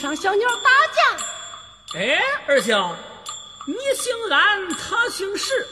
[0.00, 1.98] 上小鸟打架。
[1.98, 2.96] 哎，二兄，
[3.66, 5.66] 你姓安，他姓石，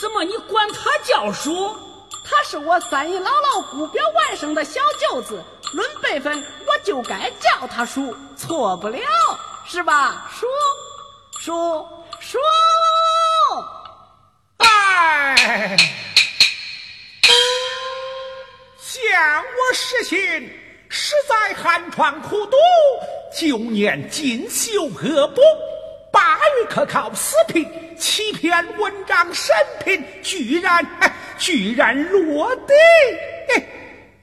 [0.00, 1.76] 怎么你管他叫叔？
[2.24, 9.00] 他是我三姨姥姥姑表外甥的小舅子，论辈分，我就该叫他叔，错不了，
[9.66, 10.30] 是吧？
[10.32, 10.46] 叔，
[11.40, 11.88] 叔，
[12.20, 12.38] 叔。
[14.58, 15.76] 哎，
[18.78, 20.18] 见我实心，
[20.88, 22.56] 实在寒窗苦读，
[23.34, 25.40] 九年进修恶补，
[26.12, 27.66] 八月可考四品，
[27.98, 30.86] 七篇文章审评，居然
[31.38, 32.74] 居然落地。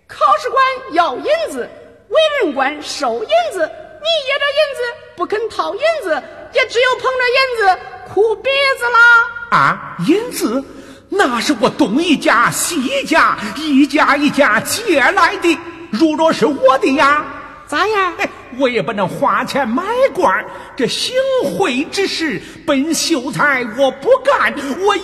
[0.07, 1.67] 考试官要银子，
[2.09, 4.81] 为人官收银子，你掖着银子
[5.15, 6.09] 不肯掏银子，
[6.53, 7.79] 也只有捧着银子
[8.13, 9.57] 哭鼻子啦。
[9.57, 10.63] 啊，银子
[11.09, 15.57] 那是我东一家西一家一家一家借来的，
[15.91, 17.25] 如若是我的呀，
[17.67, 18.13] 咋样？
[18.57, 19.83] 我也不能花钱买
[20.13, 20.45] 官
[20.75, 24.53] 这行贿之事，本秀才我不干，
[24.85, 25.01] 我一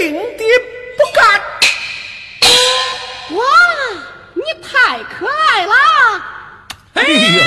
[0.00, 0.44] 定的
[0.96, 1.40] 不干。
[3.36, 3.44] 哇，
[4.34, 5.74] 你太可爱了！
[6.94, 7.44] 哎呀，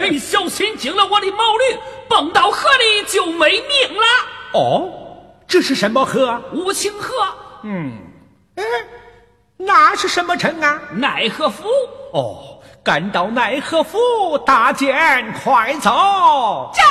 [0.00, 4.04] 哎，小心惊了我的毛驴，蹦到河里就没命了。
[4.54, 4.96] 哦。
[5.46, 6.40] 这是什么河？
[6.52, 7.12] 五清河。
[7.64, 7.90] 嗯，
[8.54, 8.64] 哎，
[9.56, 10.80] 那是什么城啊？
[10.92, 11.64] 奈何府。
[12.12, 16.72] 哦，赶到奈何府，大剑快走。
[16.74, 16.82] 驾。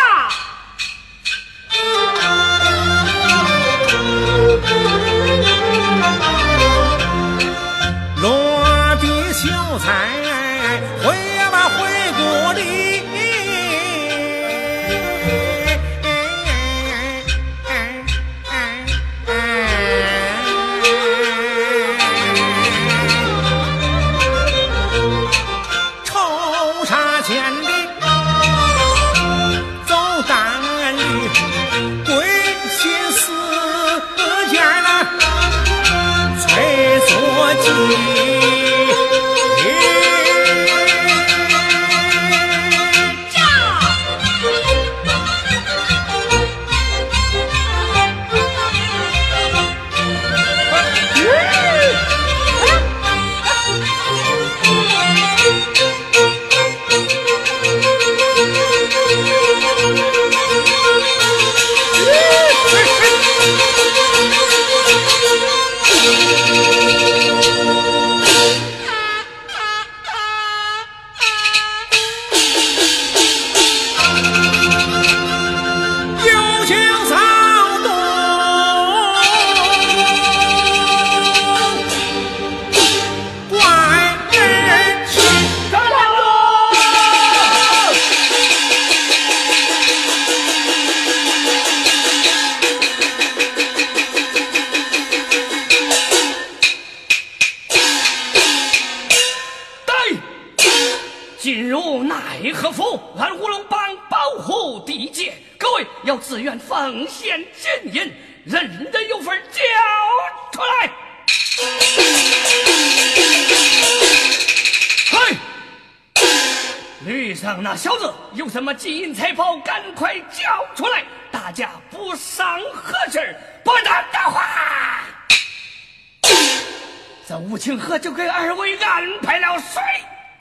[127.59, 129.79] 清河就给二位安排了水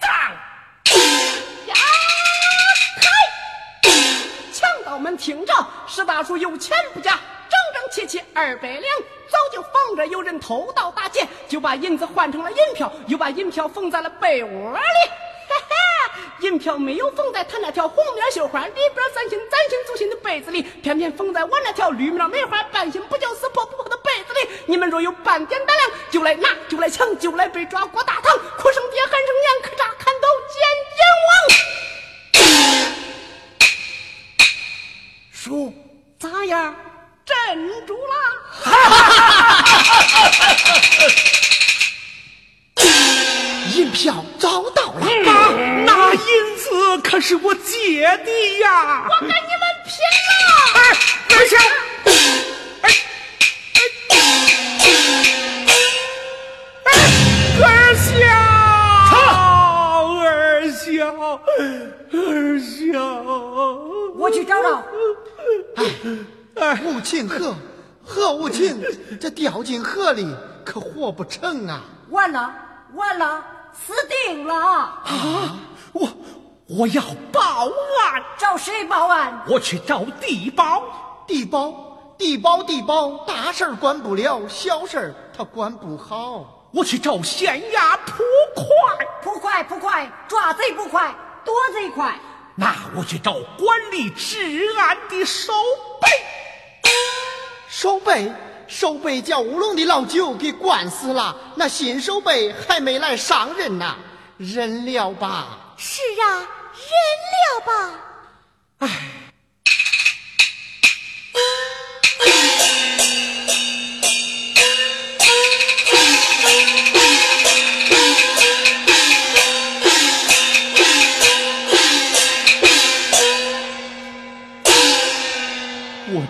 [0.01, 0.11] 葬。
[1.67, 1.75] 呀，
[2.97, 3.91] 嗨！
[4.53, 5.53] 强盗们听着，
[5.87, 7.19] 石大叔有钱不假，
[7.51, 8.85] 整整齐齐二百两，
[9.29, 15.11] 早就防着有人偷盗打劫，就把银子换成了银票，又把银票缝在了被窝里。
[16.41, 23.97] 银票没有缝在他那条红面绣花里边三星崭新足心的被子里，偏偏缝在我那条绿面梅花半心不叫死破不破的
[24.67, 30.63] 你们若有半点胆量，就来拿，就来抢，就来被抓过大堂，哭声爹，喊声娘，可扎砍刀见
[30.99, 31.29] 阎王。
[35.33, 35.73] 叔，
[36.19, 36.75] 咋样？
[37.25, 37.37] 镇
[37.87, 38.15] 住了。
[43.75, 45.51] 银票找到了，那
[45.85, 49.07] 那银子可是我借的呀！
[49.09, 49.39] 我跟你们
[49.85, 49.93] 拼
[50.39, 50.43] 了！
[61.09, 61.41] 小，
[62.13, 63.23] 二小，
[64.15, 64.83] 我去找找。
[66.57, 67.55] 哎，无情河，
[68.05, 68.83] 河无情，
[69.21, 70.27] 这掉进河里
[70.65, 71.83] 可活不成啊！
[72.11, 72.53] 完了，
[72.95, 73.45] 完了！
[73.73, 73.93] 死
[74.27, 74.55] 定了！
[74.55, 75.57] 啊！
[75.93, 76.09] 我
[76.67, 77.03] 我要
[77.33, 79.41] 报案，找谁报案？
[79.49, 80.83] 我去找地保。
[81.27, 86.58] 地保，地保，地保，大事儿管不了，小事儿他管不好。
[86.71, 88.23] 我去找县衙捕
[88.55, 88.65] 快。
[89.23, 92.19] 捕快，捕快，抓贼不快，躲贼快。
[92.55, 94.39] 那我去找管理治
[94.79, 95.53] 安的守
[96.01, 96.09] 备。
[97.69, 98.33] 守备，
[98.67, 103.97] 守备叫乌龙的老九给灌死了，那新守备还没来上任呢，
[104.37, 105.75] 忍了吧？
[105.77, 106.91] 是啊，忍
[107.35, 108.01] 了吧。
[108.79, 108.89] 唉。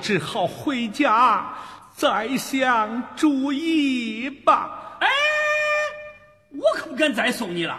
[0.09, 1.55] 只好回家
[1.95, 4.97] 再想主意吧。
[5.01, 5.07] 哎，
[6.49, 7.79] 我可不敢再送你了。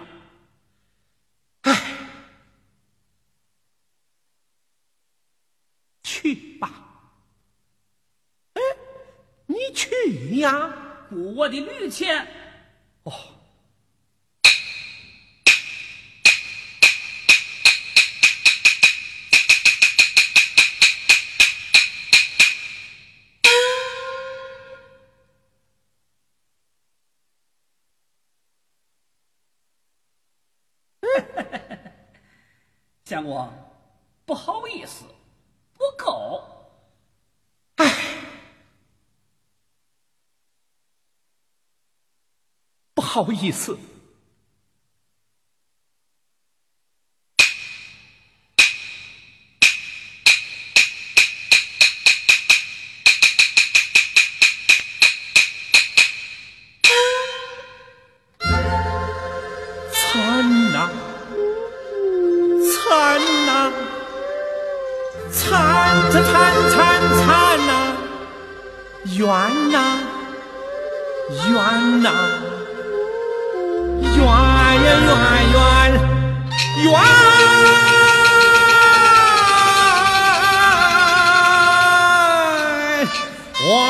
[1.62, 1.74] 哎，
[6.04, 6.70] 去吧。
[8.54, 8.62] 哎，
[9.48, 10.72] 你去呀？
[11.10, 12.28] 雇我的驴钱。
[13.06, 13.39] 哦。
[33.10, 33.52] 相公，
[34.24, 35.04] 不好意思，
[35.74, 36.44] 不够。
[37.78, 37.86] 唉，
[42.94, 43.76] 不好意思。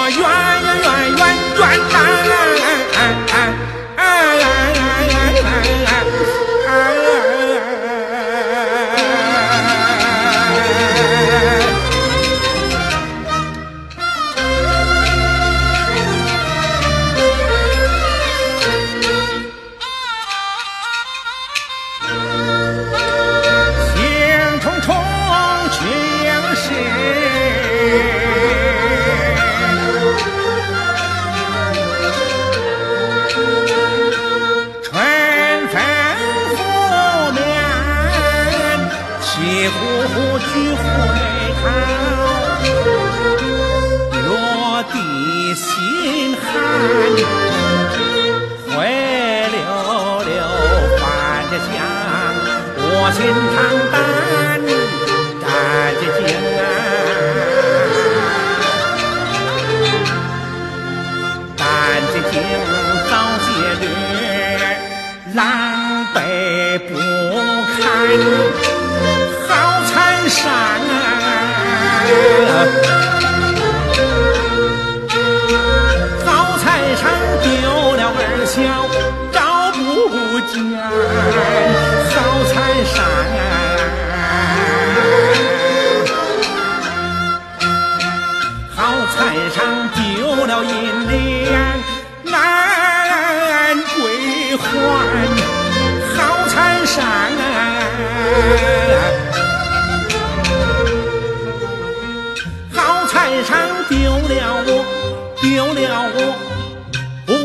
[0.09, 2.08] 圆圆圆圆，转。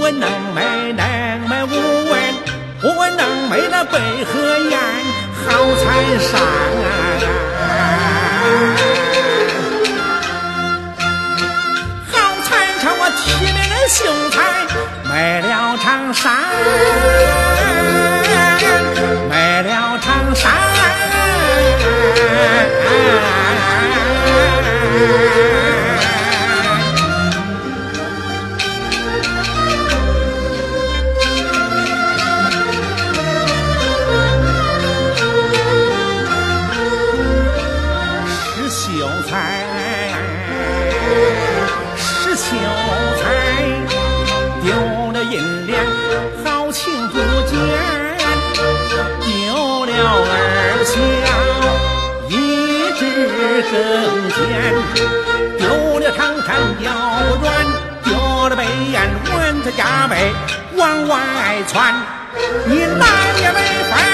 [0.05, 2.21] 我能买能买五文
[2.83, 4.79] 我能买那百合艳
[5.47, 5.49] 好
[5.81, 6.31] 蚕桑
[12.13, 12.13] 好
[12.45, 14.37] 蚕桑我提了那秀才
[15.09, 17.54] 买了长衫
[59.65, 60.31] 着加倍
[60.77, 61.19] 往外
[61.67, 61.95] 窜，
[62.67, 63.07] 你哪
[63.41, 64.14] 也没法。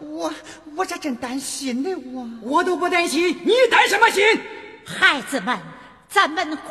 [0.00, 0.32] 我
[0.76, 4.24] 我这真担心呢，我我都不担心，你担什么心？
[4.84, 5.58] 孩子们，
[6.08, 6.68] 咱们规规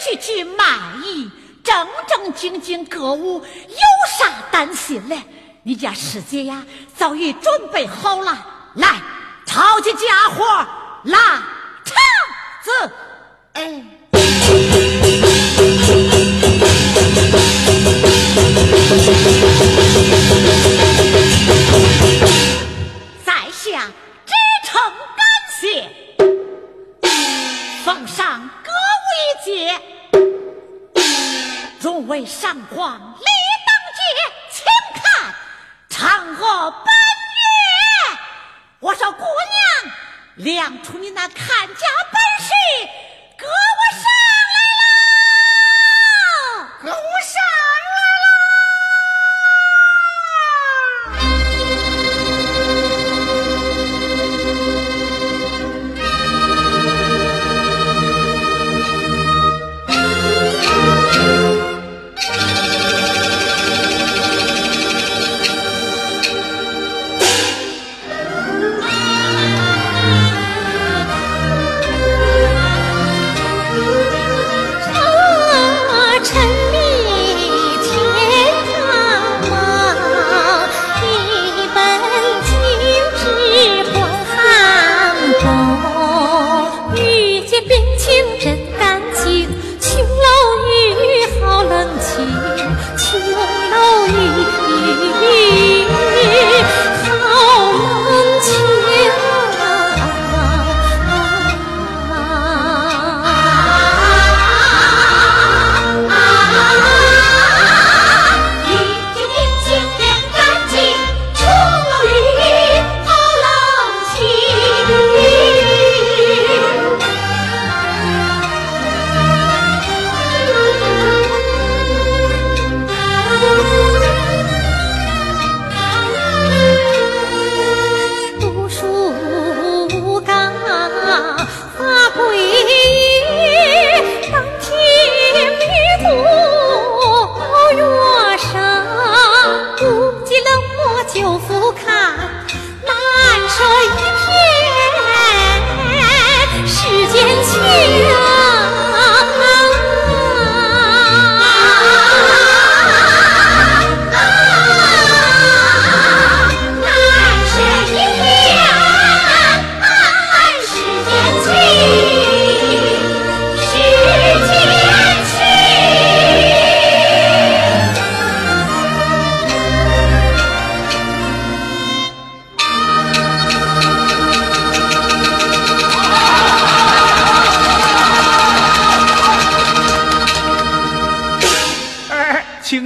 [0.00, 0.64] 矩矩卖
[1.04, 1.30] 艺，
[1.62, 3.78] 正正经经歌舞，有
[4.18, 5.22] 啥担心嘞？
[5.62, 6.64] 你家师姐呀，
[6.96, 9.00] 早已准备好了，来，
[9.46, 10.44] 抄起家伙，
[11.04, 11.18] 拉
[11.84, 11.96] 场
[12.62, 12.92] 子，
[13.54, 13.84] 哎。
[31.94, 33.24] 诸位上皇李
[33.64, 34.02] 当节，
[34.50, 34.64] 请
[35.00, 35.32] 看
[35.88, 35.94] 嫦
[36.42, 38.18] 娥奔月。
[38.80, 39.94] 我说姑娘，
[40.34, 42.50] 亮出你那看家本事，
[43.38, 44.42] 给我上来
[46.58, 46.66] 了。
[46.82, 48.03] 歌舞上来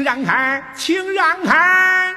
[0.09, 2.16] 让开，请让开。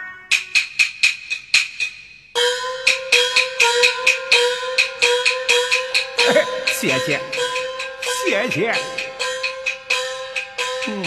[6.80, 7.20] 谢谢，
[8.24, 8.74] 谢谢。
[10.88, 11.04] 嗯，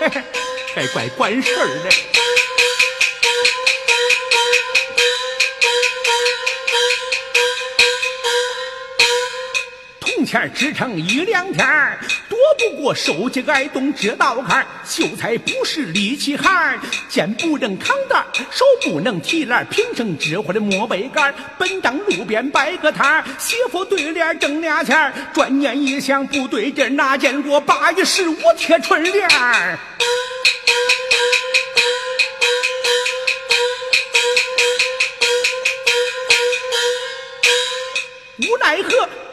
[0.00, 0.22] 嘿嘿，
[0.74, 1.90] 还怪管事儿的。
[10.34, 11.64] 钱支撑一两天，
[12.28, 14.66] 躲不过手机挨冻这道坎。
[14.84, 16.76] 秀才不是力气汉，
[17.08, 18.20] 肩不能扛担，
[18.50, 21.32] 手不能提篮，平生只会的摸背杆。
[21.56, 25.12] 本当路边摆个摊儿，媳妇对联挣俩钱。
[25.32, 29.28] 转念一想不对劲，哪见过八月十五贴春联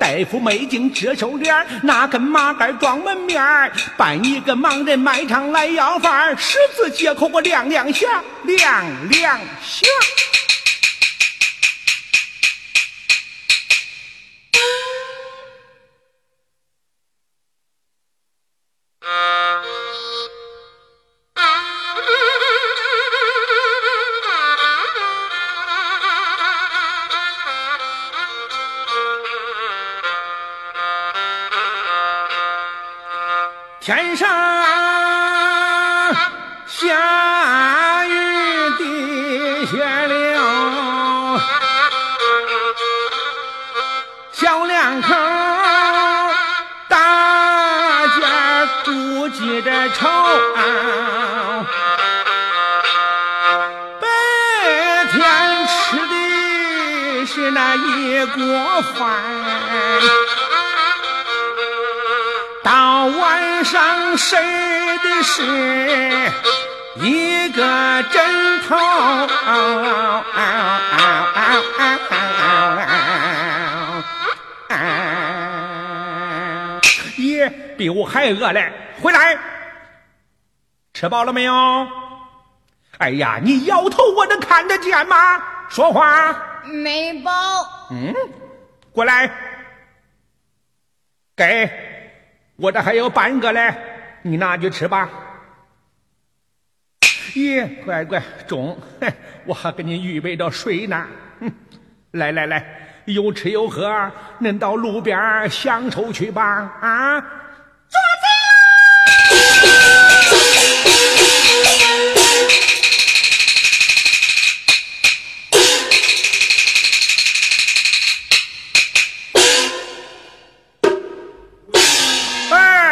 [0.01, 8.09] 大夫没进这手脸儿，拿根麻杆装门面儿，扮一个盲人卖场来要饭儿，十字街口我亮亮相，
[8.43, 9.87] 亮亮响。
[57.53, 59.21] 那一锅饭。
[62.63, 65.43] 到晚上睡的是
[66.95, 68.77] 一个枕头，
[77.17, 78.71] 爷比我还饿嘞！
[79.01, 79.37] 回来，
[80.93, 81.87] 吃饱了没有？
[82.99, 85.41] 哎呀，你摇头我能看得见吗？
[85.69, 86.35] 说话。
[86.65, 87.31] 没包。
[87.91, 88.13] 嗯，
[88.91, 89.29] 过来，
[91.35, 91.69] 给。
[92.57, 93.73] 我这还有半个嘞，
[94.21, 95.09] 你拿去吃吧。
[97.33, 98.77] 咦，乖乖，中，
[99.45, 101.07] 我还给你预备着水呢。
[101.41, 101.51] 哼，
[102.11, 102.63] 来来来，
[103.05, 106.43] 有吃有喝，恁到路边享受去吧。
[106.81, 107.19] 啊，
[107.89, 108.27] 抓贼
[109.31, 110.10] 哎，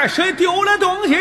[0.10, 1.15] 谁丢了东西？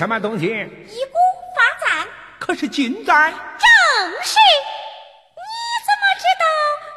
[0.00, 0.46] 什么东西？
[0.46, 1.18] 一股
[1.54, 2.08] 发簪，
[2.38, 3.30] 可是金簪。
[3.30, 3.38] 正
[4.22, 4.38] 是。
[5.36, 5.44] 你
[5.84, 6.46] 怎么知道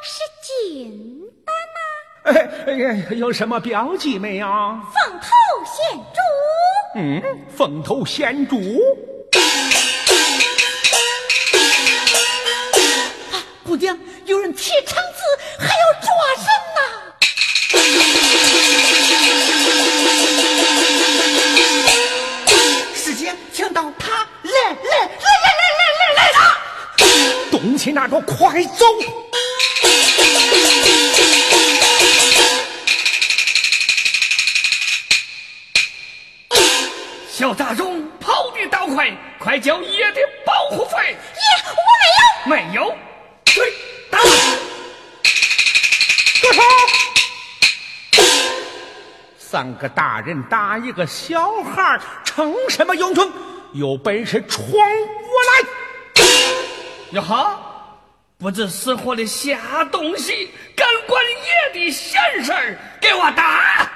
[0.00, 2.40] 是金的呢？
[2.64, 4.46] 哎哎呀，有什么标记没有？
[4.46, 5.28] 凤头
[5.66, 6.18] 显珠。
[6.96, 7.22] 嗯，
[7.54, 8.56] 凤头显珠。
[50.14, 53.32] 大人打一个小孩，逞什么英雄？
[53.72, 54.78] 有本事闯我
[55.50, 57.18] 来！
[57.18, 57.58] 呀哈，
[58.38, 61.20] 不知死活的瞎东西，敢管
[61.74, 62.78] 爷的闲事儿？
[63.00, 63.90] 给我打！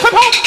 [0.00, 0.41] 快跑！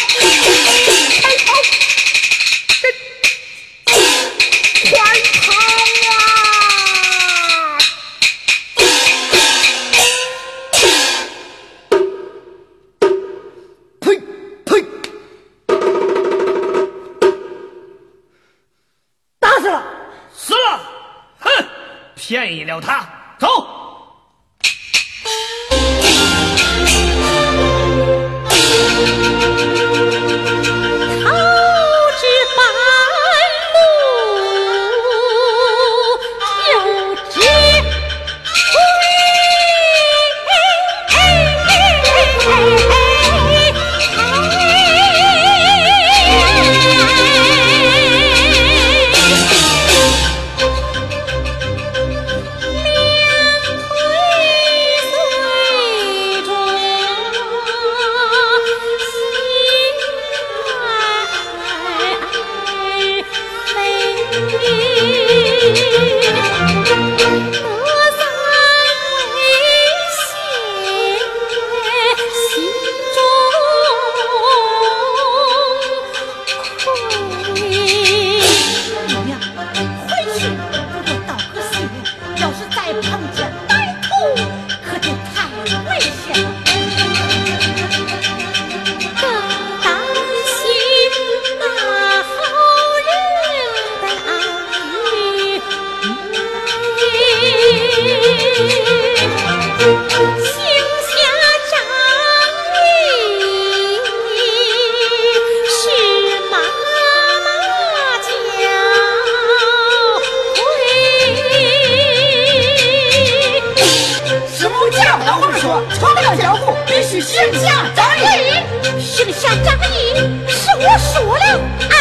[117.27, 120.13] 是想张正义，是想张正义，
[120.47, 121.59] 是我说了
[121.89, 121.93] 爱。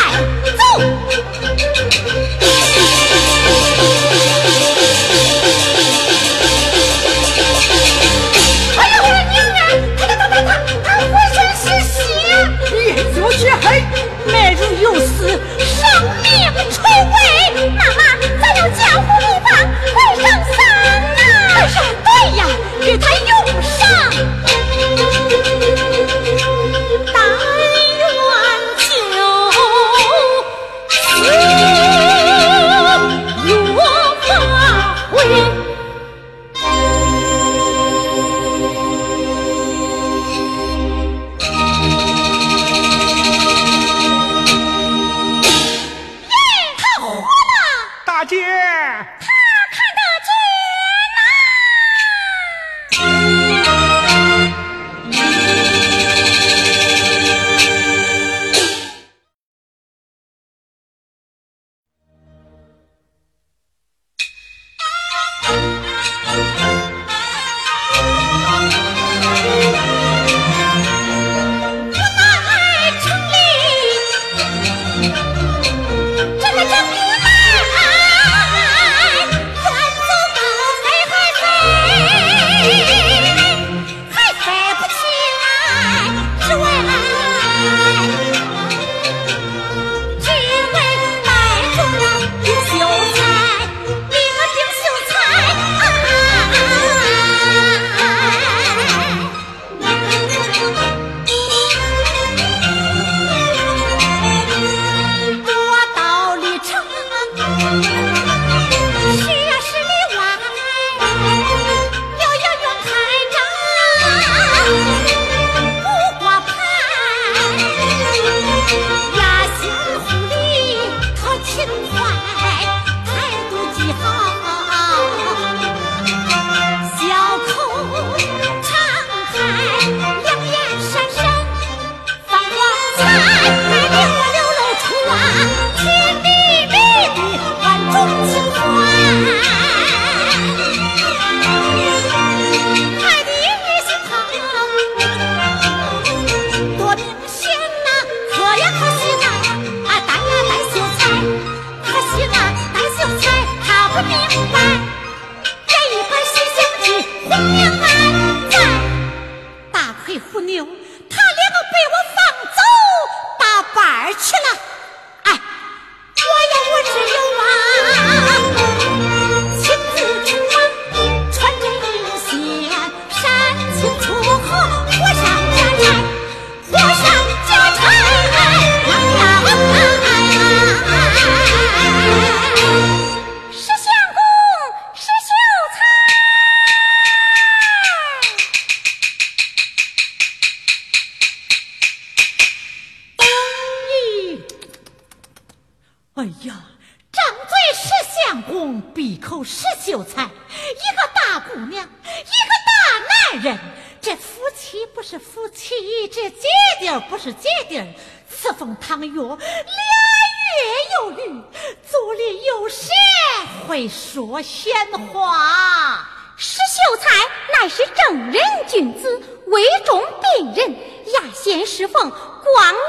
[213.75, 214.73] 会说闲
[215.09, 216.07] 话？
[216.37, 217.11] 石秀才
[217.53, 220.01] 乃是正人君子，位中
[220.39, 220.73] 病人，
[221.13, 222.83] 雅贤侍奉，光明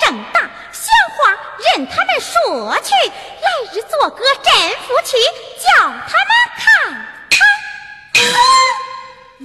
[0.00, 1.32] 正大，闲话
[1.74, 5.16] 任他们说去，来日做个真夫妻，
[5.58, 6.94] 叫他们看
[7.32, 7.38] 看。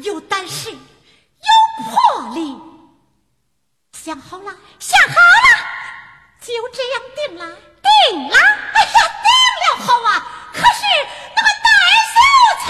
[0.04, 0.78] 有胆识，有
[1.90, 2.56] 魄力。
[3.94, 5.66] 想好了，想好了，
[6.40, 7.58] 就这样定了。
[7.82, 8.38] 定了。
[8.38, 10.30] 哎呀，定了好啊！
[10.54, 10.82] 可是
[11.36, 11.68] 那个戴
[12.14, 12.16] 秀
[12.64, 12.68] 才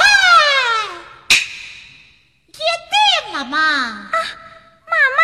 [2.48, 2.94] 也定
[3.34, 3.58] 了嘛？
[3.60, 4.16] 啊，
[4.88, 5.20] 妈妈，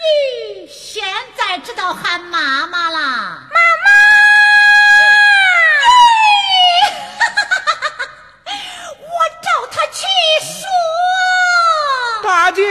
[0.00, 0.02] 咦，
[0.68, 1.02] 现
[1.36, 2.98] 在知道喊妈妈了。
[2.98, 3.88] 妈妈，
[8.98, 9.06] 我
[9.42, 10.04] 找他去
[10.44, 10.58] 说。
[12.22, 12.62] 大姐，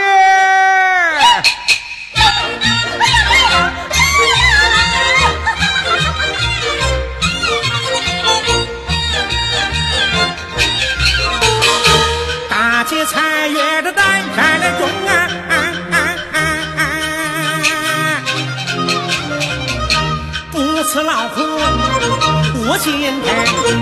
[22.71, 23.27] 我心疼，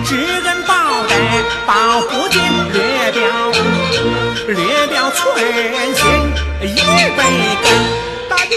[0.06, 0.16] 知
[0.48, 0.74] 恩报
[1.10, 1.14] 德
[1.66, 3.20] 报不尽，略表
[4.48, 5.20] 略表寸
[5.94, 6.00] 心
[6.62, 7.20] 一杯
[7.64, 7.66] 羹。
[8.30, 8.56] 大姐，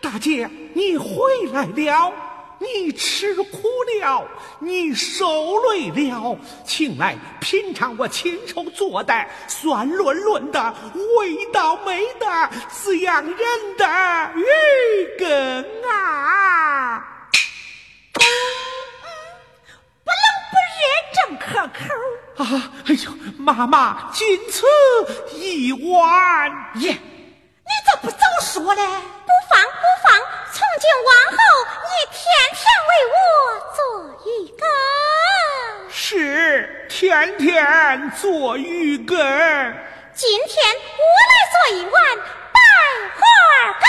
[0.00, 1.06] 大姐，你回
[1.52, 2.27] 来了。
[2.58, 3.68] 你吃苦
[4.00, 4.26] 了，
[4.58, 9.14] 你受累了，请来品尝我亲手做的
[9.46, 10.74] 酸润润的、
[11.18, 13.36] 味道美的、滋养人
[13.76, 14.44] 的鱼
[15.18, 16.98] 羹啊！
[20.04, 20.80] 不冷不热，
[21.14, 21.78] 正可口。
[22.42, 24.66] 啊，哎呦，妈妈，仅此
[25.36, 26.50] 一碗。
[26.76, 28.82] 耶，你咋不早说嘞？
[28.84, 30.06] 不放不放，
[30.78, 31.38] 从今往后，
[31.82, 32.22] 你天
[32.54, 33.18] 天为我
[33.74, 33.82] 做
[34.30, 34.62] 鱼羹。
[35.90, 39.18] 是天天做鱼羹。
[40.14, 41.92] 今天我来做一碗
[42.52, 42.60] 百
[43.16, 43.20] 花
[43.80, 43.82] 羹。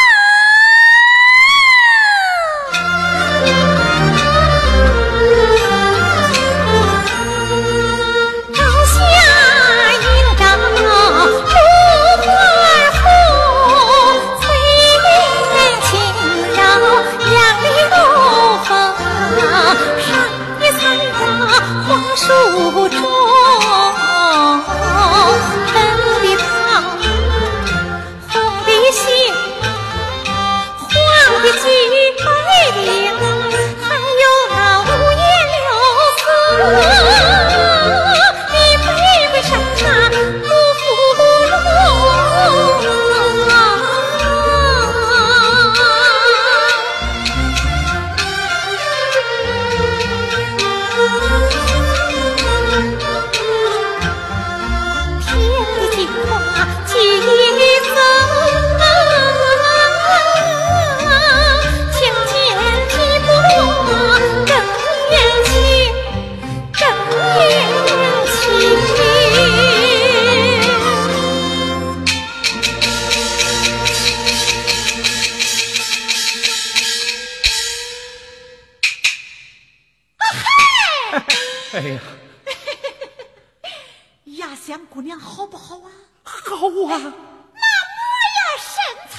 [86.90, 88.74] 好啊，模样身
[89.12, 89.14] 材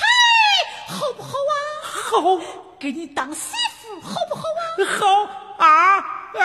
[0.89, 1.55] 好不好啊？
[1.85, 2.37] 好，
[2.81, 4.83] 给你当媳妇好不好啊？
[4.99, 5.69] 好啊，
[6.35, 6.41] 呃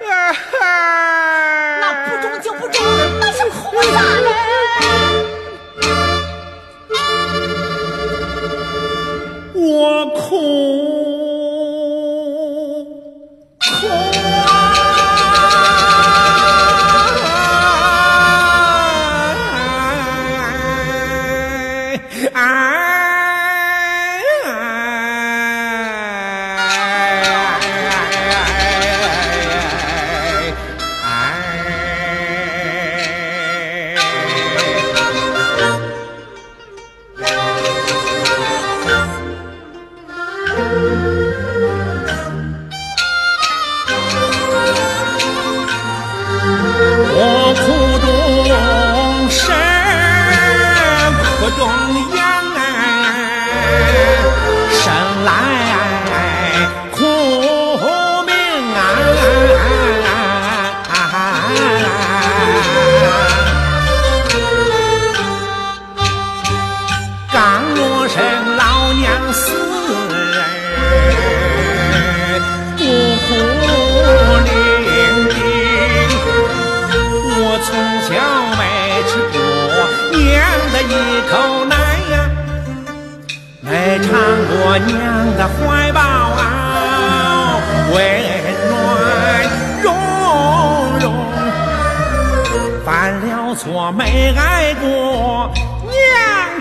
[0.00, 0.08] 呃
[0.58, 0.64] 呃，
[1.80, 2.82] 那不中就不中，
[3.20, 4.28] 那是哭啥嘞？
[9.52, 10.99] 我哭哭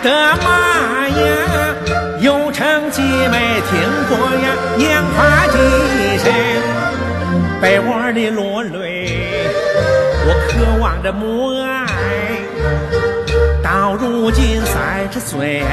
[0.01, 0.09] 的
[0.43, 1.75] 妈呀，
[2.21, 5.57] 有成绩没听过呀娘话几
[6.23, 6.31] 声，
[7.61, 9.43] 被窝里落泪，
[10.25, 11.87] 我渴望着母爱。
[13.63, 15.63] 到如今三十岁，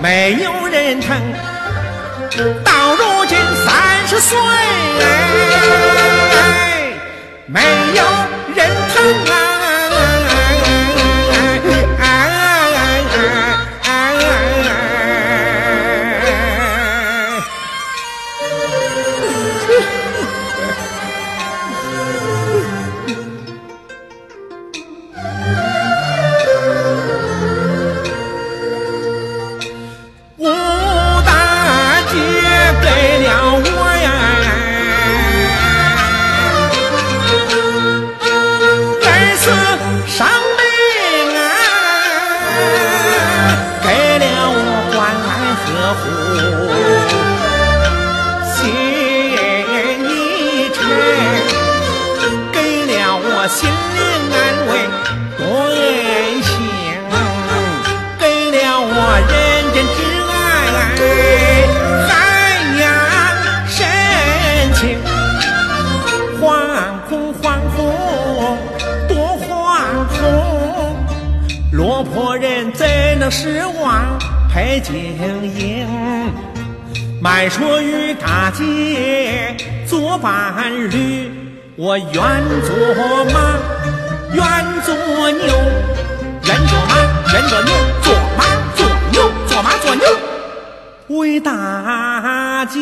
[0.00, 1.16] 没有人疼。
[2.64, 4.38] 到如今三十岁，
[7.46, 7.60] 没
[7.94, 8.02] 有
[8.54, 9.04] 人疼
[9.34, 9.47] 啊！
[74.80, 74.94] 经
[75.58, 75.86] 营？
[77.20, 81.30] 卖说与大姐做伴侣，
[81.76, 83.58] 我愿做马，
[84.32, 84.44] 愿
[84.84, 84.94] 做
[85.30, 85.46] 牛，
[86.44, 86.94] 愿做马，
[87.32, 87.72] 愿做牛，
[88.02, 88.40] 做马
[88.76, 89.16] 做牛，
[89.48, 90.06] 做马做牛，
[91.08, 92.78] 为大姐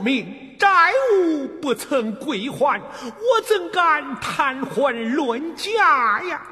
[0.00, 6.42] 下落不明，债务不曾归还，我怎敢谈婚论嫁呀？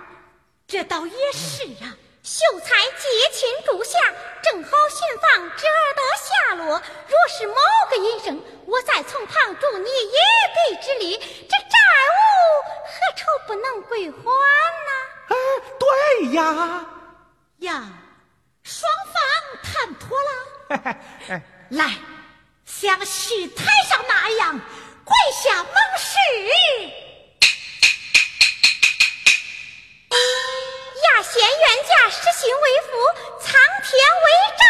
[0.66, 1.96] 这倒也是啊。
[2.22, 3.98] 秀才结亲住下，
[4.42, 6.82] 正好寻访侄儿的下落。
[7.08, 7.54] 若是某
[7.88, 10.12] 个阴生，我再从旁助你一
[10.54, 11.78] 臂之力，这债
[12.12, 12.20] 务
[12.84, 14.90] 何愁不能归还呢？
[15.28, 15.36] 哎，
[15.80, 16.86] 对呀，
[17.60, 17.88] 呀，
[18.62, 19.16] 双方
[19.62, 21.40] 谈妥了，
[21.70, 21.94] 来，
[22.68, 24.60] 像戏台上那样
[25.02, 26.12] 跪下盟誓。
[31.04, 31.48] 亚贤冤
[31.88, 32.88] 家失信为父，
[33.40, 33.50] 苍
[33.82, 33.90] 天
[34.24, 34.26] 为
[34.58, 34.62] 证。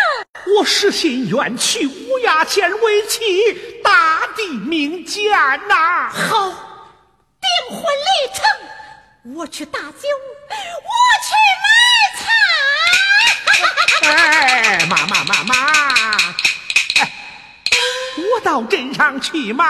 [0.57, 5.31] 我实心愿娶乌鸦贤为妻，大地明鉴
[5.69, 6.51] 呐、好，
[7.41, 8.45] 订婚礼成，
[9.35, 10.09] 我去打酒，
[10.87, 10.91] 我
[11.27, 11.35] 去
[11.65, 11.69] 买
[12.19, 12.25] 菜。
[14.11, 15.55] 哎，妈妈妈妈，
[16.17, 16.35] 哎，
[18.33, 19.65] 我到镇上去买。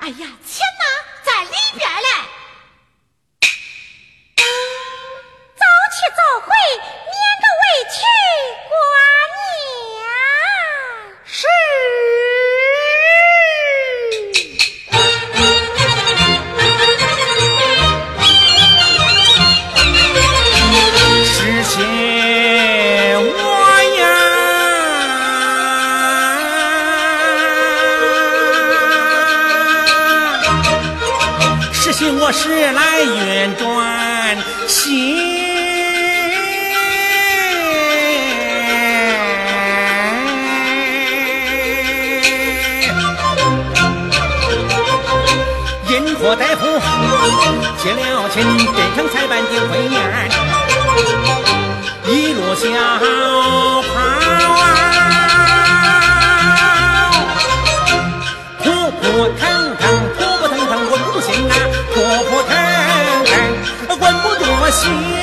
[0.00, 0.84] 哎呀，钱呢，
[1.22, 2.08] 在里边嘞。
[5.56, 6.48] 早去早回，
[7.10, 7.96] 免得委屈
[8.70, 8.72] 寡
[9.98, 10.02] 娘。
[11.26, 11.46] 是。
[32.00, 33.62] 呀，实现我时来运转
[34.66, 34.78] 心。
[45.90, 46.64] 因祸大夫
[47.82, 49.94] 结了亲，镇上才办订婚宴，
[52.06, 52.64] 一路小
[53.82, 53.94] 跑
[54.60, 54.64] 啊，
[58.58, 58.64] 扑
[59.02, 59.02] 扑
[64.70, 65.20] 心。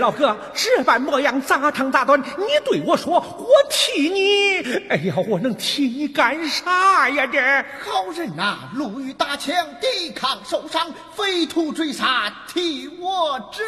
[0.00, 2.18] 老哥，这般模样咋长咋短？
[2.20, 4.60] 你对我说，我替你。
[4.88, 7.26] 哎呀，我能替你干啥呀？
[7.26, 7.38] 这
[7.84, 13.62] 好人呐，路遇打枪，抵抗受伤，匪徒追杀，替我遮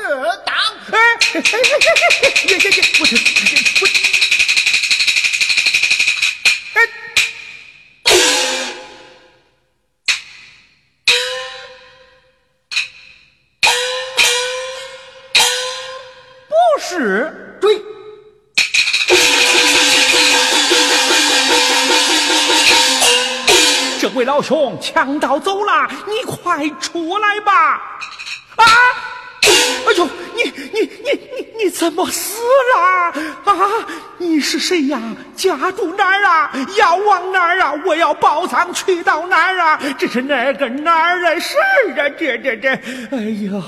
[0.44, 0.56] 挡。
[0.90, 1.42] 哎，哎哎哎
[2.22, 3.16] 哎，也也也，不是，
[17.02, 17.82] 是对，
[24.00, 27.52] 这位老兄，强盗走了，你快出来吧！
[28.54, 28.64] 啊！
[29.84, 32.40] 哎呦，你你你你你怎么死
[32.76, 32.80] 了？
[33.44, 33.56] 啊！
[34.18, 35.00] 你是谁呀？
[35.34, 36.52] 家住哪儿啊？
[36.76, 37.74] 要往哪儿啊？
[37.84, 39.80] 我要报丧去到哪儿啊？
[39.98, 42.08] 这是哪个哪儿的事儿啊？
[42.16, 42.68] 这这这！
[43.10, 43.60] 哎呦！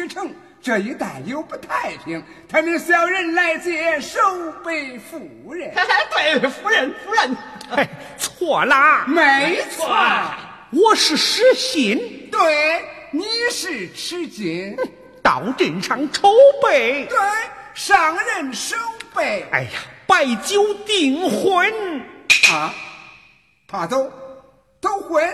[0.00, 0.30] 人启程，
[0.60, 4.18] 这一带又不太平，他们小人来接守
[4.64, 5.72] 备夫人。
[6.10, 7.36] 对，夫人，夫人，
[7.70, 9.86] 哎，错啦，没错，
[10.70, 12.28] 我是失信。
[12.30, 14.76] 对，你是吃惊，
[15.22, 16.32] 到镇上筹
[16.62, 17.06] 备。
[17.06, 17.18] 对。
[17.74, 18.76] 上任守
[19.14, 19.70] 备，哎呀，
[20.06, 21.72] 摆酒订婚
[22.52, 22.74] 啊！
[23.66, 24.12] 怕走，
[24.78, 25.26] 走婚，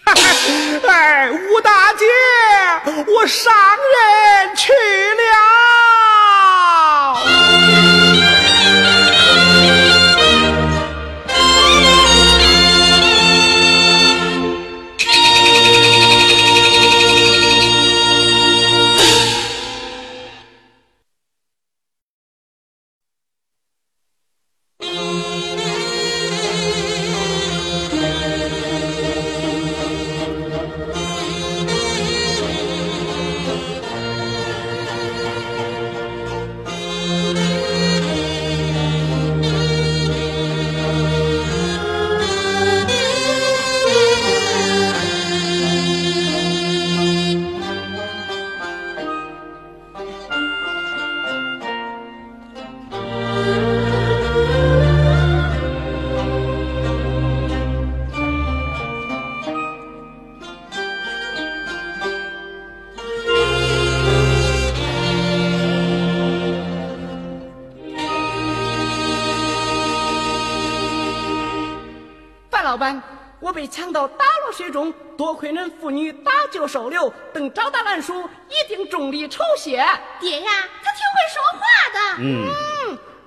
[0.06, 0.14] 哎！
[0.88, 2.06] 哎，吴大姐，
[3.08, 5.34] 我上任去了。
[75.18, 79.86] 多亏恁妇女搭救收留，等找到兰叔，一定重力酬谢。
[80.20, 80.50] 爹呀，
[80.84, 81.60] 他挺会说话
[81.94, 82.00] 的。
[82.20, 82.48] 嗯，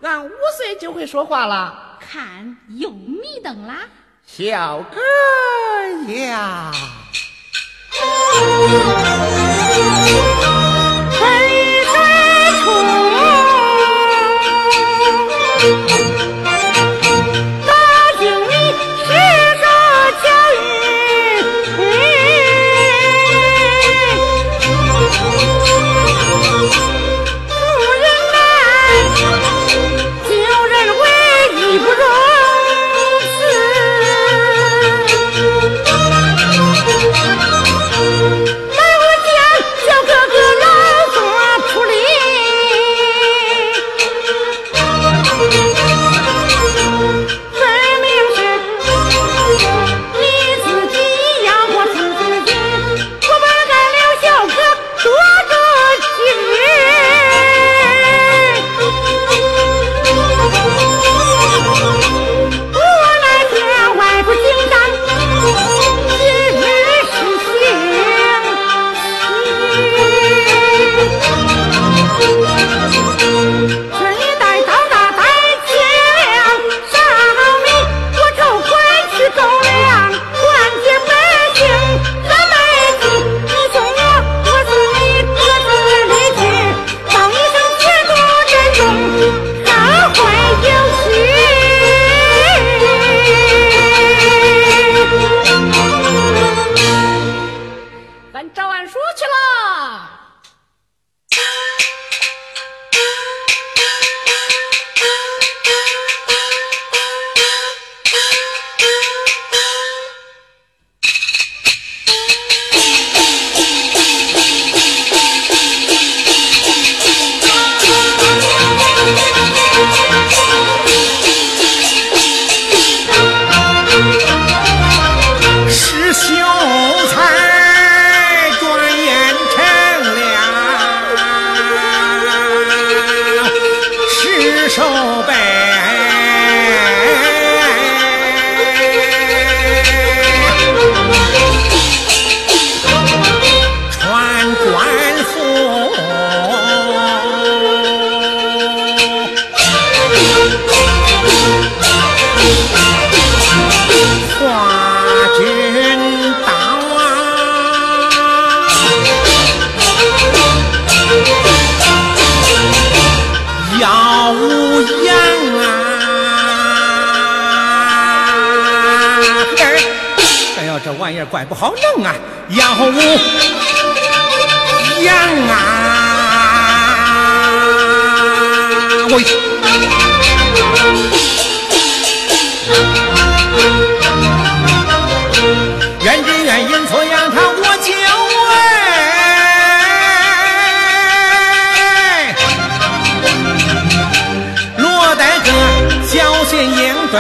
[0.03, 3.88] 俺五岁就会说话了，看又迷瞪啦。
[4.26, 5.00] 小哥
[6.12, 6.70] 呀，
[11.12, 11.53] 春雨
[11.92, 11.96] 带。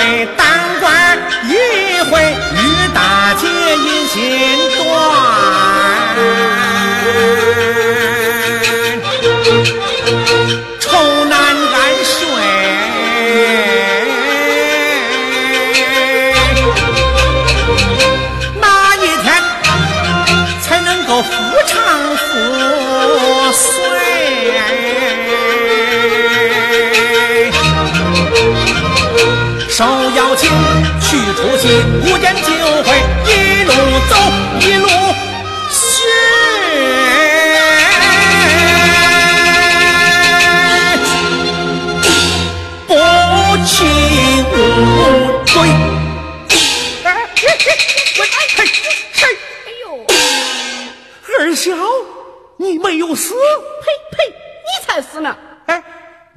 [0.02, 0.41] cuenta.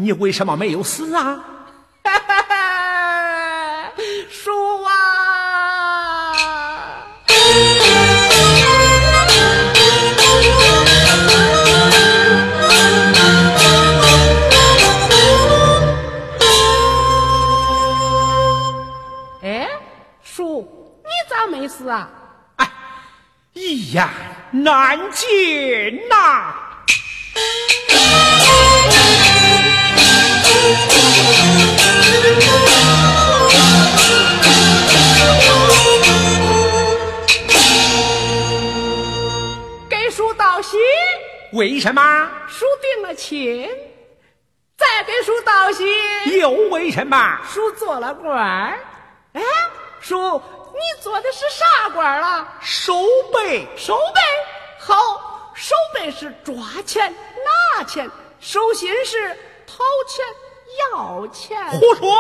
[0.06, 1.44] 你为什么没有死啊？
[4.30, 6.36] 叔啊！
[19.42, 19.68] 哎，
[20.22, 20.62] 叔，
[21.04, 22.08] 你咋没死啊？
[22.58, 22.70] 哎，
[23.54, 24.08] 一言
[24.52, 25.28] 难尽
[26.08, 26.54] 呐、
[41.56, 42.30] 为什么？
[42.50, 43.66] 叔定了亲；
[44.78, 47.40] 再给叔道喜，又为什么？
[47.50, 48.78] 叔做了官儿。
[49.32, 49.42] 哎，
[50.02, 50.18] 叔，
[50.74, 52.46] 你做的是啥官儿了？
[52.60, 52.94] 守
[53.34, 54.22] 备守备。
[54.78, 57.16] 好，守备是抓钱
[57.78, 59.30] 拿钱，收心是
[59.66, 59.78] 掏
[60.10, 60.26] 钱
[60.92, 61.70] 要钱。
[61.70, 62.14] 胡说！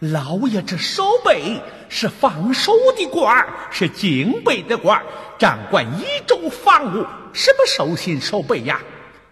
[0.00, 5.06] 哎，老爷这守备是放手的官儿，是警备的官儿，
[5.38, 8.80] 掌管一州防务，什么手心手背呀？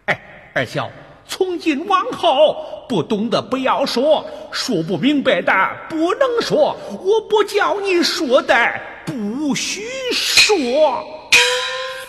[0.06, 0.90] 哎，二小，
[1.26, 5.52] 从今往后不懂的不要说，说不明白的
[5.90, 11.04] 不能说，我不叫你说的不许说。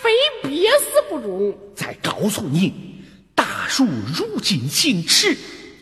[0.00, 1.54] 非憋死不中。
[1.74, 3.02] 再告诉你，
[3.34, 5.36] 大叔如今行耻，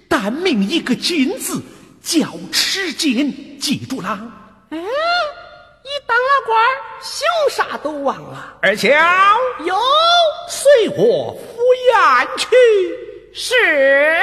[0.09, 1.63] 但命一个金字，
[2.05, 4.21] 叫吃紧，记住啦。
[4.69, 4.83] 哎，一
[6.07, 8.57] 当了官儿，姓啥都忘了。
[8.61, 8.91] 二乔，
[9.65, 9.75] 有
[10.51, 11.39] 随我赴
[11.89, 12.47] 宴去。
[13.33, 14.21] 是。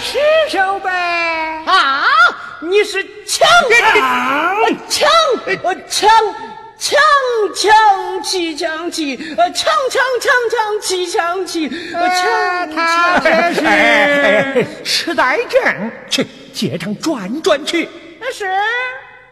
[0.00, 0.18] 是
[0.48, 1.29] 手呗。
[2.70, 2.72] 啊！
[2.72, 3.48] 你是强
[3.82, 4.54] 啊
[4.88, 5.10] 强
[5.64, 6.08] 呃强
[6.78, 6.98] 强
[7.52, 17.88] 强气强气呃强强强强气强气呃强他强这是痴呆症，去街上转转去。
[18.32, 18.46] 是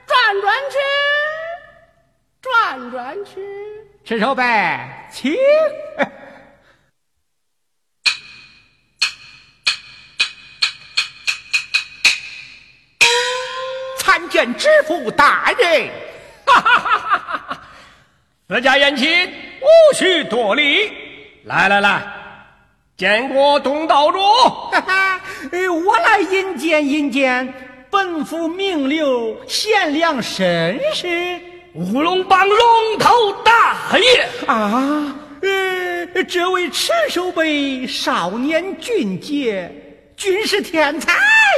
[0.05, 0.77] 转转去
[2.43, 3.41] 转转去。
[4.05, 5.33] 吃手呗，请。
[14.39, 15.89] 参见知府大人。
[16.47, 17.61] 哈哈哈哈哈哈！
[18.49, 20.93] 自家宴请，无需多礼。
[21.43, 22.01] 来来来，
[22.97, 24.19] 见过东道主。
[24.71, 25.21] 哈哈，
[25.51, 27.53] 呃我来引荐引荐
[27.91, 31.41] 本府名流贤良绅士
[31.75, 32.59] 乌龙帮龙
[33.01, 35.17] 头大爷，啊。
[35.43, 39.69] 呃，这位赤手背少年俊杰，
[40.17, 41.13] 军事天才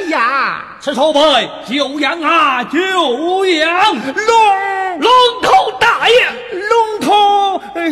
[0.09, 0.64] 呀！
[0.80, 1.20] 此头辈
[1.66, 5.11] 久仰啊，久仰龙龙
[5.42, 6.14] 头大爷。
[6.68, 7.88] 龙头，呃，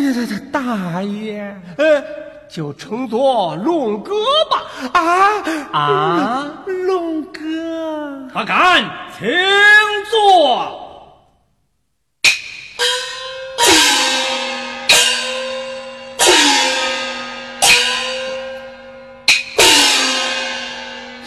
[0.51, 2.03] 大爷，呃，
[2.49, 4.13] 就称作龙哥
[4.49, 4.63] 吧。
[4.93, 7.39] 啊啊，龙哥，
[8.33, 8.83] 他敢，
[9.17, 9.27] 请
[10.09, 10.88] 坐。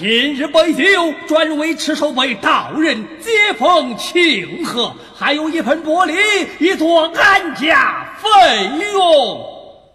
[0.03, 6.18] 今日杯酒专为赤手杯道人接风庆贺，还有一盆玻璃，
[6.59, 9.46] 以作安家费用。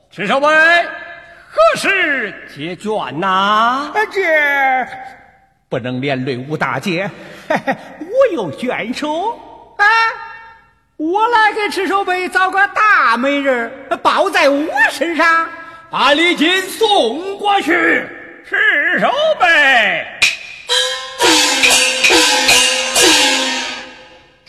[0.09, 3.91] 赤手杯何时结卷呐？
[3.93, 4.21] 啊，这
[5.67, 7.11] 不能连累吴大姐，
[7.49, 9.37] 嘿嘿，我有眷属
[9.75, 9.85] 啊！
[10.95, 13.69] 我来给赤手杯找个大美人
[14.01, 15.49] 包在我身上，
[15.91, 18.07] 把礼金送过去。
[18.49, 18.55] 赤
[19.01, 19.09] 手
[19.41, 20.05] 杯，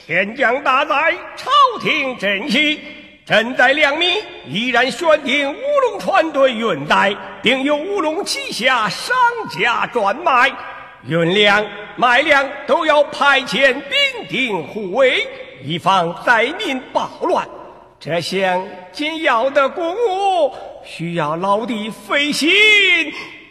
[0.06, 2.78] 天降大灾，朝廷振兴。
[3.26, 5.56] 朕在两米依然选定乌
[5.90, 9.16] 龙船队运带，并由乌龙旗下商
[9.58, 10.48] 家专卖，
[11.04, 15.26] 运粮卖粮都要派遣兵丁护卫，
[15.64, 17.44] 以防灾民暴乱。
[17.98, 22.48] 这项紧要的公务，需要老弟费心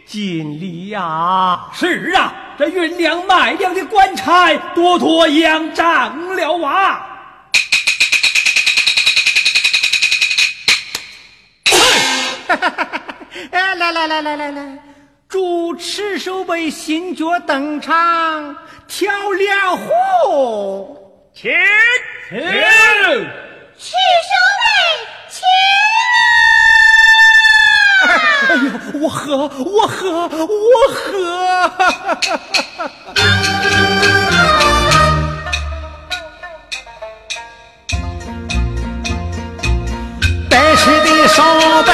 [0.08, 1.68] 尽力呀！
[1.74, 7.04] 是啊，这运粮卖粮的官差多多仰仗了啊！
[13.52, 14.80] 哎，来来来来来来，
[15.28, 18.56] 主持守备新角登场，
[18.88, 20.98] 跳两壶，
[21.34, 21.52] 请
[22.30, 22.40] 请
[23.78, 24.32] 赤手
[28.50, 31.72] 哎呦，我喝，我喝，我喝。
[40.80, 41.44] 吃的烧
[41.88, 41.92] 白，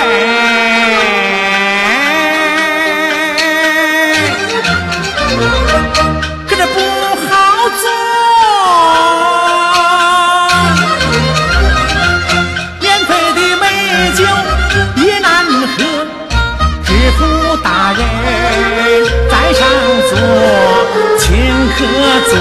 [22.22, 22.32] 做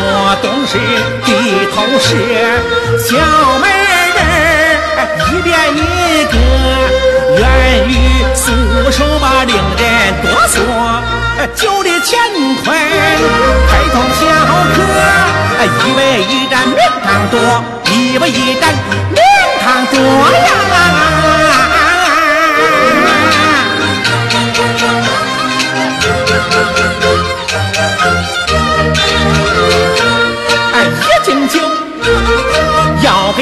[0.43, 0.79] 东西
[1.25, 1.29] 的
[1.75, 2.09] 头是
[2.99, 3.17] 小
[3.59, 3.65] 妹。
[5.31, 5.79] 一边一
[6.27, 6.35] 个，
[7.39, 7.43] 愿
[7.89, 7.91] 与
[8.35, 8.53] 素
[8.91, 9.83] 手吧，令人
[10.23, 10.55] 哆嗦。
[11.55, 12.11] 酒的乾
[12.63, 12.65] 坤，
[13.69, 14.21] 开通小
[14.75, 14.77] 客，
[15.65, 17.35] 一杯一盏名堂多，
[17.91, 18.63] 一杯一盏
[19.11, 19.21] 名
[19.65, 20.92] 堂多呀。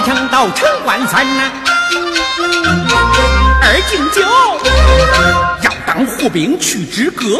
[0.02, 1.50] 强盗陈万三呐。
[3.62, 4.22] 二敬酒，
[5.62, 7.38] 要当护兵去支歌；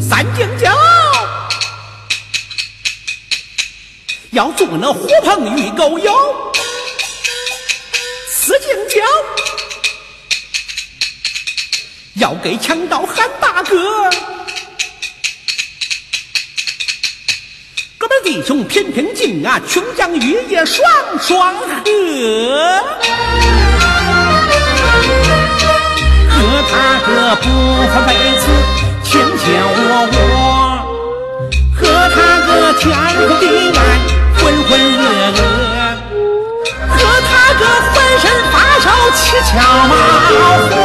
[0.00, 0.66] 三敬酒，
[4.30, 6.12] 要做那狐朋与狗友；
[8.28, 9.02] 四敬酒，
[12.14, 14.08] 要给强盗喊大哥。
[18.24, 20.86] 弟兄天天敬啊，琼浆玉液双
[21.20, 21.64] 双喝，
[26.30, 26.36] 喝
[26.68, 26.72] 他
[27.06, 27.44] 个不
[27.88, 28.42] 分辈子，
[29.02, 29.42] 卿卿
[29.76, 29.80] 我
[30.12, 30.16] 我，
[31.74, 31.80] 喝
[32.14, 32.16] 他
[32.46, 32.48] 个
[32.78, 33.44] 天昏地
[33.76, 33.78] 暗，
[34.36, 35.02] 浑浑噩
[35.34, 35.38] 噩，
[36.90, 36.96] 喝
[37.28, 37.62] 他个
[37.92, 39.50] 浑身发烧，七窍
[39.88, 39.92] 冒
[40.70, 40.76] 火，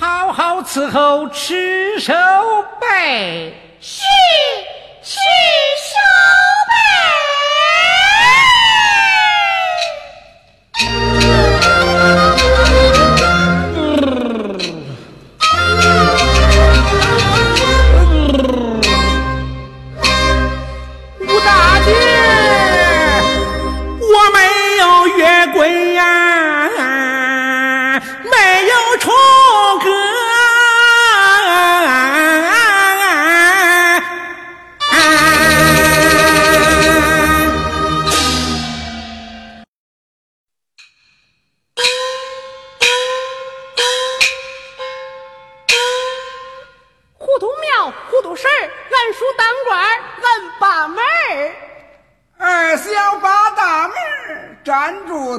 [0.32, 2.12] 好伺候赤手
[2.80, 3.69] 背。
[5.02, 5.20] 去
[5.76, 5.79] 去。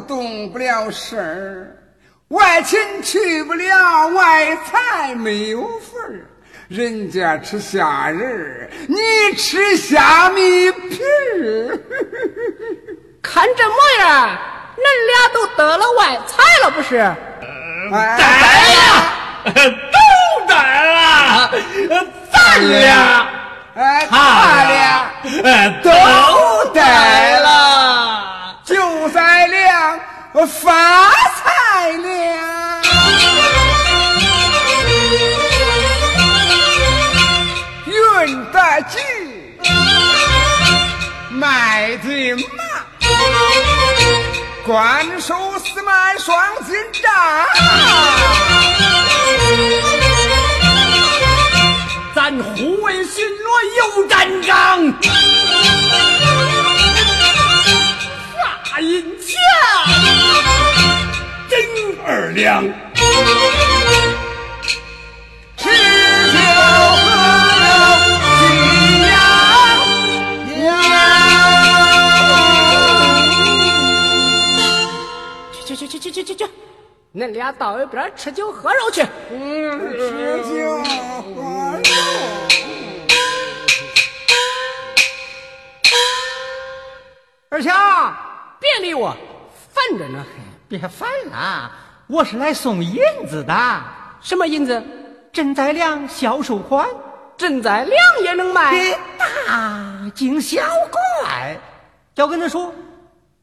[0.07, 1.77] 动不了身儿，
[2.29, 6.25] 外亲去不了，外财没有份儿。
[6.67, 8.97] 人家吃虾仁你
[9.37, 11.01] 吃虾米皮
[11.41, 11.79] 儿。
[13.21, 14.37] 看这模样，
[14.77, 16.97] 恁俩都得了外财了，不是？
[17.89, 17.95] 得
[18.77, 18.83] 了，
[19.45, 19.97] 都
[20.47, 20.53] 得
[20.93, 20.95] 了，
[22.31, 22.35] 咱
[22.69, 23.27] 俩，
[23.75, 24.15] 哎，他
[24.69, 24.79] 俩，
[25.81, 25.89] 都
[26.73, 26.79] 得
[27.39, 27.50] 了。
[30.33, 32.81] 我发财了，
[37.85, 37.93] 运
[38.45, 38.97] 得急，
[41.31, 42.63] 买的马，
[44.65, 46.33] 关守四门双
[46.65, 47.11] 金帐，
[52.15, 53.45] 咱护卫巡逻
[53.77, 54.93] 又站岗。
[58.71, 59.37] 发银钱，
[61.49, 61.59] 真
[62.05, 62.63] 二两。
[65.57, 65.65] 吃
[66.31, 66.37] 酒
[67.03, 67.11] 喝
[67.59, 67.67] 酒
[68.39, 68.41] 喜
[69.03, 69.11] 洋
[75.51, 76.41] 去去去去去去去，
[77.13, 79.05] 恁俩到一边吃酒喝肉去。
[79.31, 80.81] 嗯吃酒
[81.35, 81.83] 喝肉。
[87.49, 88.15] 二强，
[88.61, 89.17] 别理我，
[89.73, 90.23] 烦着呢。
[90.69, 91.71] 别烦了，
[92.05, 93.53] 我是来送银子的。
[94.21, 94.81] 什么银子？
[95.33, 96.87] 赈灾粮销售款，
[97.37, 98.95] 赈灾粮也能卖？
[99.17, 101.57] 大惊小怪。
[102.13, 102.71] 要跟他说，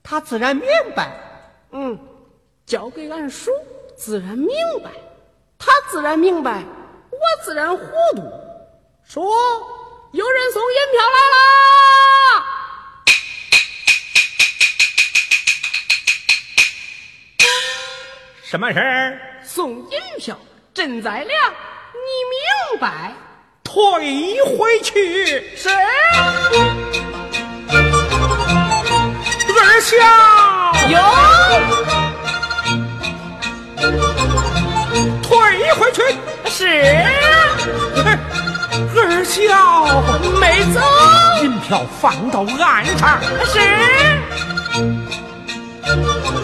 [0.05, 1.11] 他自然明白。
[1.73, 1.99] 嗯，
[2.65, 3.51] 交给俺叔，
[3.97, 4.49] 自然明
[4.85, 4.91] 白；
[5.59, 6.63] 他自然明白，
[7.11, 8.23] 我自然糊涂。
[9.05, 9.21] 叔，
[10.13, 11.39] 有人送银票来啦！
[18.51, 19.21] 什么事儿？
[19.45, 20.35] 送银票，
[20.75, 21.29] 赈灾粮，
[21.93, 23.13] 你明白？
[23.63, 25.45] 退回去。
[25.55, 25.69] 是。
[29.61, 29.95] 二小
[30.89, 30.99] 有。
[35.23, 36.01] 退回去。
[36.47, 36.57] 是。
[38.97, 39.37] 二小
[40.41, 40.81] 没走。
[41.43, 43.21] 银票放到岸上。
[43.45, 43.61] 是。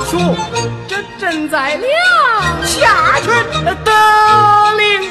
[0.04, 0.18] 叔，
[0.94, 3.26] 这赈灾粮下去
[3.84, 3.90] 得
[4.76, 5.10] 令。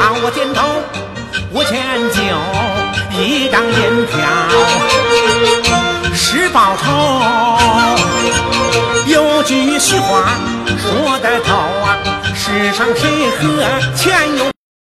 [0.00, 0.80] 到我肩头，
[1.52, 1.76] 五千
[2.08, 2.22] 九
[3.20, 4.16] 一张银票，
[6.14, 6.84] 是报仇。
[9.06, 10.38] 有句俗话
[10.78, 11.98] 说得透啊，
[12.34, 13.42] 世上谁和
[13.94, 14.49] 钱有